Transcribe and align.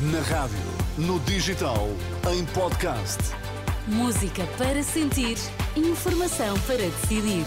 Na 0.00 0.20
rádio, 0.20 0.56
no 0.96 1.18
digital, 1.18 1.88
em 2.32 2.44
podcast. 2.44 3.18
Música 3.88 4.46
para 4.56 4.80
sentir, 4.80 5.36
informação 5.74 6.56
para 6.60 6.76
decidir. 6.76 7.44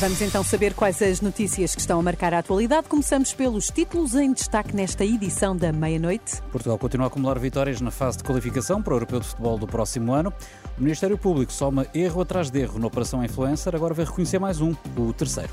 Vamos 0.00 0.22
então 0.22 0.42
saber 0.42 0.72
quais 0.72 1.02
as 1.02 1.20
notícias 1.20 1.74
que 1.74 1.82
estão 1.82 2.00
a 2.00 2.02
marcar 2.02 2.32
a 2.32 2.38
atualidade. 2.38 2.88
Começamos 2.88 3.34
pelos 3.34 3.66
títulos 3.66 4.14
em 4.14 4.32
destaque 4.32 4.74
nesta 4.74 5.04
edição 5.04 5.54
da 5.54 5.70
meia-noite. 5.70 6.40
Portugal 6.50 6.78
continua 6.78 7.06
a 7.06 7.08
acumular 7.08 7.38
vitórias 7.38 7.82
na 7.82 7.90
fase 7.90 8.16
de 8.16 8.24
qualificação 8.24 8.82
para 8.82 8.94
o 8.94 8.96
Europeu 8.96 9.20
de 9.20 9.26
Futebol 9.26 9.58
do 9.58 9.66
próximo 9.66 10.14
ano. 10.14 10.32
O 10.78 10.82
Ministério 10.82 11.18
Público 11.18 11.52
soma 11.52 11.86
erro 11.94 12.22
atrás 12.22 12.48
de 12.48 12.58
erro 12.58 12.78
na 12.78 12.86
Operação 12.86 13.22
Influencer, 13.22 13.76
agora 13.76 13.92
vai 13.92 14.06
reconhecer 14.06 14.38
mais 14.38 14.62
um, 14.62 14.74
o 14.96 15.12
terceiro. 15.12 15.52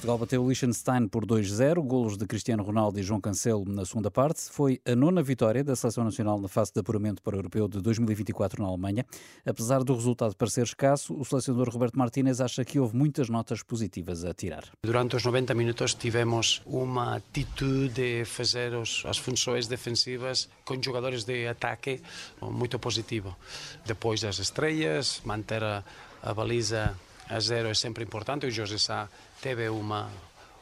Portugal 0.00 0.16
bateu 0.16 0.42
o 0.42 0.48
Liechtenstein 0.48 1.06
por 1.08 1.26
2-0, 1.26 1.86
golos 1.86 2.16
de 2.16 2.24
Cristiano 2.24 2.62
Ronaldo 2.62 2.98
e 2.98 3.02
João 3.02 3.20
Cancelo 3.20 3.66
na 3.66 3.84
segunda 3.84 4.10
parte. 4.10 4.40
Foi 4.50 4.80
a 4.86 4.96
nona 4.96 5.22
vitória 5.22 5.62
da 5.62 5.76
Seleção 5.76 6.04
Nacional 6.04 6.40
na 6.40 6.48
fase 6.48 6.72
de 6.72 6.80
apuramento 6.80 7.22
para 7.22 7.36
o 7.36 7.38
Europeu 7.38 7.68
de 7.68 7.82
2024 7.82 8.62
na 8.62 8.68
Alemanha. 8.70 9.04
Apesar 9.44 9.84
do 9.84 9.94
resultado 9.94 10.34
parecer 10.34 10.64
escasso, 10.64 11.14
o 11.14 11.22
selecionador 11.22 11.68
Roberto 11.68 11.98
Martínez 11.98 12.40
acha 12.40 12.64
que 12.64 12.80
houve 12.80 12.96
muitas 12.96 13.28
notas 13.28 13.62
positivas 13.62 14.24
a 14.24 14.32
tirar. 14.32 14.64
Durante 14.82 15.16
os 15.16 15.22
90 15.22 15.54
minutos 15.54 15.92
tivemos 15.92 16.62
uma 16.64 17.16
atitude 17.16 17.90
de 17.90 18.24
fazer 18.24 18.72
as 19.04 19.18
funções 19.18 19.66
defensivas 19.66 20.48
com 20.64 20.82
jogadores 20.82 21.24
de 21.24 21.46
ataque 21.46 22.00
muito 22.40 22.78
positivo. 22.78 23.36
Depois 23.84 24.22
das 24.22 24.38
estrelas, 24.38 25.20
manter 25.26 25.62
a, 25.62 25.84
a 26.22 26.32
baliza 26.32 26.96
a 27.30 27.40
zero 27.40 27.68
é 27.68 27.74
sempre 27.74 28.04
importante. 28.04 28.46
O 28.46 28.50
José 28.50 28.78
Sá 28.78 29.08
teve 29.40 29.68
uma, 29.68 30.10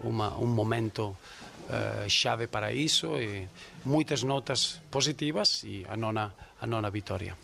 uma, 0.00 0.36
um 0.38 0.46
momento 0.46 1.16
uh, 1.68 2.08
chave 2.08 2.46
para 2.46 2.72
isso 2.72 3.16
e 3.16 3.48
muitas 3.84 4.22
notas 4.22 4.80
positivas 4.90 5.64
e 5.64 5.86
a 5.88 5.96
nona, 5.96 6.34
a 6.60 6.66
nona 6.66 6.90
vitória. 6.90 7.36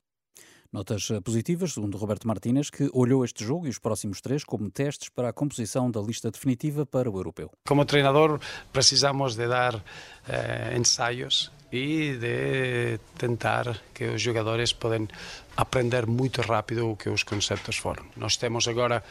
Notas 0.73 1.11
eh, 1.11 1.21
positivas, 1.21 1.73
segundo 1.73 1.97
Roberto 1.97 2.27
Martínez, 2.29 2.69
que 2.69 2.91
olhou 2.93 3.25
este 3.25 3.45
jogo 3.45 3.67
e 3.67 3.71
os 3.71 3.79
próximos 3.79 4.21
três 4.21 4.45
como 4.45 4.69
testes 4.69 5.09
para 5.09 5.31
a 5.31 5.33
composição 5.33 5.91
da 5.91 6.03
lista 6.03 6.31
definitiva 6.31 6.85
para 6.85 7.11
o 7.11 7.17
europeu. 7.17 7.51
Como 7.67 7.85
treinador, 7.87 8.39
precisamos 8.73 9.37
de 9.37 9.49
dar 9.49 9.83
eh, 10.29 10.77
ensaios 10.77 11.51
e 11.73 12.17
de 12.17 12.99
tentar 13.19 13.83
que 13.93 14.05
os 14.05 14.23
jogadores 14.23 14.73
podem 14.73 15.09
aprender 15.57 16.07
muito 16.07 16.43
rápido 16.43 16.91
o 16.91 16.97
que 16.97 17.09
os 17.09 17.23
conceitos 17.23 17.77
foram. 17.77 18.05
Nós 18.17 18.37
temos 18.37 18.69
agora 18.69 19.03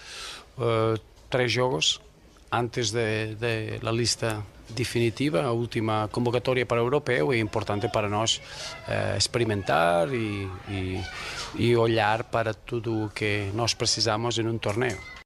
uh, 0.57 0.99
três 1.29 1.51
jogos 1.51 1.99
antes 2.51 2.93
la 3.81 3.91
lista 3.91 4.43
definitiva, 4.69 5.43
a 5.43 5.51
última 5.51 6.07
convocatória 6.11 6.65
para 6.65 6.81
o 6.81 6.85
europeu 6.85 7.33
é 7.33 7.37
importante 7.37 7.87
para 7.89 8.09
nós 8.09 8.37
uh, 8.87 9.17
experimentar 9.17 10.11
e, 10.13 10.49
e, 10.69 11.01
e 11.55 11.75
olhar 11.75 12.23
para 12.23 12.53
tudo 12.53 13.05
o 13.05 13.09
que 13.09 13.51
nós 13.53 13.73
precisamos 13.73 14.37
em 14.39 14.47
um 14.47 14.57
torneio. 14.57 15.24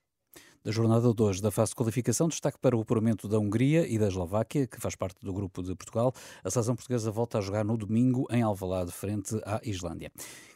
Da 0.62 0.72
jornada 0.72 1.14
2 1.14 1.40
da 1.40 1.52
fase 1.52 1.70
de 1.70 1.76
qualificação, 1.76 2.28
destaque 2.28 2.60
para 2.60 2.76
o 2.76 2.82
apuramento 2.82 3.30
da 3.30 3.40
Hungria 3.40 3.88
e 3.88 3.98
da 3.98 4.10
Eslováquia, 4.10 4.68
que 4.68 4.80
faz 4.82 4.94
parte 4.94 5.24
do 5.24 5.32
grupo 5.32 5.64
de 5.64 5.74
Portugal. 5.74 6.14
A 6.44 6.52
seleção 6.52 6.76
portuguesa 6.76 7.10
volta 7.10 7.38
a 7.38 7.42
jogar 7.42 7.64
no 7.64 7.78
domingo 7.78 8.28
em 8.30 8.42
Alvalade, 8.42 8.92
frente 8.92 9.40
à 9.46 9.62
Islândia. 9.64 10.12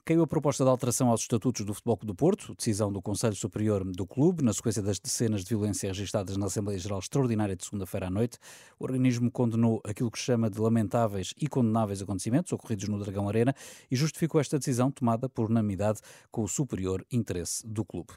Caiu 0.06 0.22
a 0.22 0.28
proposta 0.28 0.66
de 0.66 0.70
alteração 0.70 1.08
aos 1.08 1.22
estatutos 1.22 1.66
do 1.66 1.73
Futebol 1.73 1.98
do 2.04 2.14
Porto, 2.14 2.54
decisão 2.58 2.92
do 2.92 3.02
Conselho 3.02 3.38
Superior 3.38 3.86
do 3.86 4.06
Clube, 4.06 4.44
na 4.44 4.52
sequência 4.52 4.82
das 4.82 5.00
dezenas 5.00 5.46
de 5.46 5.50
violência 5.52 5.88
registradas 5.88 6.36
na 6.36 6.48
Assembleia 6.48 6.78
Geral 6.78 7.00
Extraordinária 7.00 7.56
de 7.56 7.64
segunda-feira 7.64 8.08
à 8.08 8.09
noite. 8.09 8.38
O 8.78 8.84
organismo 8.84 9.31
condenou 9.31 9.80
aquilo 9.81 10.12
que 10.12 10.20
chama 10.20 10.50
de 10.50 10.59
lamentáveis 10.59 11.34
e 11.40 11.48
condenáveis 11.48 12.02
acontecimentos 12.02 12.52
ocorridos 12.52 12.90
no 12.90 13.00
Dragão 13.00 13.30
Arena 13.30 13.56
e 13.90 13.96
justificou 13.96 14.41
esta 14.41 14.59
decisão 14.59 14.91
tomada 14.91 15.30
por 15.30 15.50
unanimidade 15.50 16.02
com 16.30 16.44
o 16.44 16.50
superior 16.50 17.06
interesse 17.09 17.66
do 17.66 17.85
clube. 17.85 18.12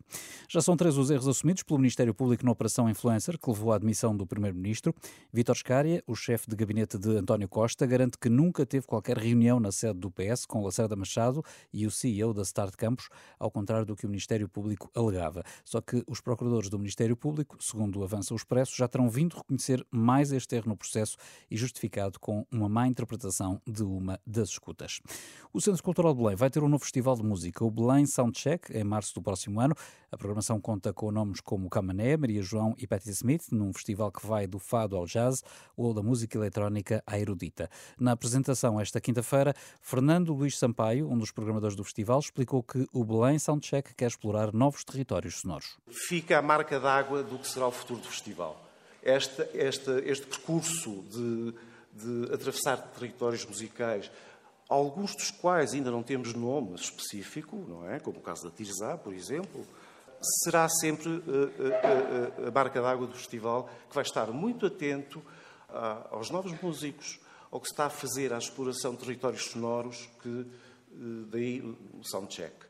Já 0.49 0.61
são 0.61 0.77
três 0.77 0.99
os 0.99 1.09
erros 1.09 1.29
assumidos 1.29 1.63
pelo 1.63 1.79
Ministério 1.79 2.13
Público 2.13 2.45
na 2.45 2.51
Operação 2.51 2.91
Influencer, 2.91 3.39
que 3.39 3.49
levou 3.49 3.73
à 3.73 3.77
admissão 3.77 4.17
do 4.17 4.27
Primeiro-Ministro. 4.27 4.93
Vítor 5.33 5.57
Scária, 5.57 6.03
o 6.05 6.17
chefe 6.17 6.51
de 6.51 6.57
gabinete 6.57 6.99
de 6.99 7.11
António 7.11 7.49
Costa, 7.49 7.87
garante 7.87 8.19
que 8.19 8.29
nunca 8.29 8.67
teve 8.67 8.89
qualquer 8.89 9.17
reunião 9.19 9.61
na 9.61 9.71
sede 9.71 10.01
do 10.01 10.11
PS 10.11 10.45
com 10.47 10.65
Lacerda 10.65 10.97
Machado 10.97 11.45
e 11.77 11.87
o 11.87 11.91
CEO 11.91 12.33
da 12.33 12.41
Start 12.41 12.75
Campos, 12.75 13.11
ao 13.39 13.51
contrário 13.51 13.85
do 13.85 13.95
que 13.95 14.07
o 14.07 14.09
Ministério 14.09 14.49
Público 14.49 14.91
alegava. 14.95 15.45
Só 15.63 15.83
que 15.83 16.03
os 16.07 16.23
procuradores 16.23 16.71
do 16.71 16.79
Ministério 16.79 17.15
Público, 17.15 17.57
segundo 17.61 18.03
avança 18.03 18.33
o 18.33 18.37
Expresso, 18.37 18.75
já 18.75 18.89
terão 18.89 19.11
vindo 19.11 19.37
reconhecer 19.37 19.87
mais 19.91 20.33
este 20.33 20.57
erro 20.57 20.71
no 20.71 20.77
processo 20.77 21.19
e 21.51 21.57
justificado 21.57 22.19
com 22.19 22.47
uma 22.51 22.69
má 22.69 22.89
interpretação 22.89 23.61
de 23.67 23.83
uma 23.83 24.19
das 24.27 24.49
escutas. 24.49 25.01
O 25.53 25.61
Centro 25.61 25.83
Cultural 25.83 26.15
de 26.15 26.23
Belém 26.23 26.37
vai 26.37 26.49
ter 26.49 26.63
um 26.63 26.69
novo 26.69 26.85
festival 26.85 27.15
de 27.15 27.23
música, 27.23 27.65
o 27.65 27.71
Belém 27.71 28.07
Soundcheck, 28.07 28.73
em 28.73 28.85
março 28.85 29.15
do 29.15 29.21
próximo 29.21 29.61
ano. 29.61 29.75
A 30.11 30.17
programação 30.17 30.61
conta 30.61 30.93
com 30.93 31.11
nomes 31.11 31.41
como 31.41 31.69
Camané, 31.69 32.17
Maria 32.17 32.43
João 32.43 32.75
e 32.79 32.87
Patti 32.87 33.11
Smith, 33.11 33.49
num 33.51 33.73
festival 33.73 34.11
que 34.11 34.27
vai 34.27 34.47
do 34.47 34.59
fado 34.59 34.97
ao 34.97 35.05
jazz 35.05 35.43
ou 35.77 35.93
da 35.93 36.03
música 36.03 36.39
eletrónica 36.39 37.03
à 37.07 37.19
erudita. 37.19 37.69
Na 37.99 38.13
apresentação 38.13 38.81
esta 38.81 39.01
quinta-feira, 39.01 39.55
Fernando 39.81 40.33
Luís 40.33 40.57
Sampaio, 40.57 41.11
um 41.11 41.19
dos 41.19 41.33
programadores 41.33 41.66
do 41.75 41.83
festival, 41.83 42.21
explicou 42.21 42.63
que 42.63 42.87
o 42.93 43.05
Belém 43.05 43.39
Soundcheck 43.39 43.95
quer 43.95 44.07
explorar 44.07 44.53
novos 44.53 44.85
territórios 44.85 45.41
sonoros. 45.41 45.77
Fica 46.09 46.39
a 46.39 46.43
marca 46.43 46.79
d'água 46.79 47.23
do 47.23 47.39
que 47.39 47.49
será 47.49 47.67
o 47.67 47.73
futuro 47.73 48.01
do 48.01 48.09
festival. 48.09 48.63
Este, 49.03 49.43
este, 49.55 49.91
este 50.05 50.27
percurso 50.27 51.03
de, 51.11 51.55
de 51.93 52.35
atravessar 52.35 52.77
territórios 52.77 53.45
musicais, 53.47 54.11
alguns 54.69 55.15
dos 55.15 55.31
quais 55.31 55.73
ainda 55.75 55.91
não 55.91 56.03
temos 56.03 56.35
nome 56.35 56.75
específico, 56.75 57.57
não 57.69 57.89
é? 57.89 58.01
Como 58.01 58.19
o 58.19 58.23
caso 58.23 58.45
da 58.45 58.51
Tirzá, 58.51 58.97
por 58.97 59.15
exemplo, 59.15 59.67
será 60.45 60.69
sempre 60.69 61.09
uh, 61.09 61.21
uh, 61.21 62.45
uh, 62.45 62.49
a 62.49 62.51
marca 62.51 62.81
d'água 62.81 63.07
do 63.07 63.15
festival 63.15 63.71
que 63.89 63.95
vai 63.95 64.03
estar 64.03 64.27
muito 64.33 64.67
atento 64.67 65.23
aos 66.11 66.31
novos 66.31 66.53
músicos, 66.63 67.19
ao 67.51 67.61
que 67.61 67.67
se 67.67 67.73
está 67.73 67.87
a 67.87 67.91
fazer 67.91 68.33
à 68.33 68.39
exploração 68.39 68.93
de 68.93 68.99
territórios 68.99 69.47
sonoros 69.47 70.09
que 70.23 70.47
daí 71.31 71.61
o 71.93 72.03
soundcheck. 72.03 72.67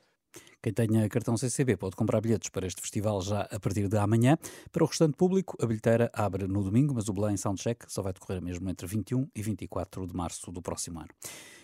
Quem 0.63 0.73
tenha 0.73 1.09
cartão 1.09 1.37
CCB 1.37 1.77
pode 1.77 1.95
comprar 1.95 2.21
bilhetes 2.21 2.49
para 2.49 2.67
este 2.67 2.81
festival 2.81 3.23
já 3.23 3.43
a 3.43 3.61
partir 3.61 3.89
de 3.89 3.97
amanhã. 3.97 4.37
Para 4.73 4.83
o 4.83 4.87
restante 4.87 5.17
público, 5.17 5.57
a 5.63 5.67
bilheteira 5.67 6.11
abre 6.13 6.49
no 6.49 6.63
domingo, 6.63 6.93
mas 6.93 7.09
o 7.09 7.13
Belém 7.13 7.37
Soundcheck 7.37 7.85
só 7.87 8.03
vai 8.03 8.13
decorrer 8.13 8.43
mesmo 8.43 8.69
entre 8.69 8.87
21 8.87 9.29
e 9.35 9.43
24 9.43 10.07
de 10.07 10.17
março 10.17 10.51
do 10.51 10.61
próximo 10.61 10.99
ano. 10.99 11.11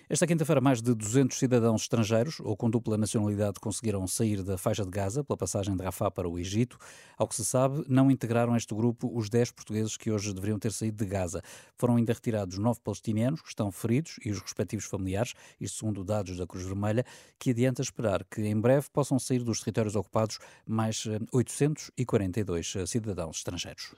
Esta 0.09 0.27
quinta-feira, 0.27 0.61
mais 0.61 0.83
de 0.83 0.95
200 0.95 1.39
cidadãos 1.39 1.83
estrangeiros 1.83 2.41
ou 2.41 2.57
com 2.57 2.69
dupla 2.69 2.99
nacionalidade 2.99 3.59
conseguiram 3.61 4.07
sair 4.07 4.43
da 4.43 4.59
faixa 4.59 4.85
de 4.85 4.91
Gaza 4.91 5.25
pela 5.25 5.37
passagem 5.37 5.75
de 5.75 5.83
Rafah 5.83 6.11
para 6.11 6.29
o 6.29 6.39
Egito. 6.39 6.77
Ao 7.17 7.27
que 7.27 7.35
se 7.35 7.45
sabe, 7.45 7.85
não 7.89 8.11
integraram 8.11 8.57
este 8.57 8.75
grupo 8.75 9.11
os 9.15 9.31
10 9.31 9.53
portugueses 9.53 9.97
que 9.97 10.11
hoje 10.11 10.35
deveriam 10.35 10.59
ter 10.59 10.73
saído 10.73 11.03
de 11.03 11.11
Gaza. 11.11 11.43
Foram 11.77 11.97
ainda 11.97 12.13
retirados 12.13 12.59
nove 12.59 12.81
palestinianos 12.81 13.41
que 13.41 13.49
estão 13.49 13.71
feridos 13.71 14.17
e 14.25 14.31
os 14.31 14.41
respectivos 14.41 14.85
familiares, 14.85 15.35
isto 15.61 15.79
segundo 15.79 16.05
dados 16.05 16.37
da 16.37 16.47
Cruz 16.47 16.65
Vermelha, 16.65 17.05
que 17.39 17.51
adianta 17.51 17.81
esperar 17.81 18.25
que 18.25 18.43
em 18.43 18.61
breve 18.61 18.87
possam 18.93 19.19
sair 19.19 19.43
dos 19.43 19.61
territórios 19.61 19.97
ocupados 19.97 20.39
mais 20.67 21.05
842 21.33 22.75
eh, 22.77 22.87
cidadãos 22.87 23.39
estrangeiros. 23.39 23.95